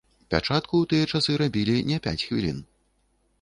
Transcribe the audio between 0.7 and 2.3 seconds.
ў тыя часы рабілі не пяць